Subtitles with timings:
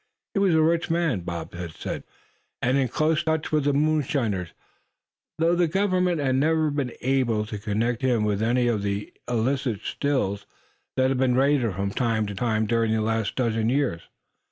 [0.33, 2.03] He was a rich man, Bob had said,
[2.59, 4.49] and in close touch with the moonshiners;
[5.37, 9.81] though the Government had never been able to connect him with any of the illicit
[9.83, 10.47] Stills
[10.97, 14.01] that had been raided from time to time during the last dozen years.